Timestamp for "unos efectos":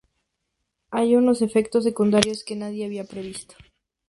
1.15-1.83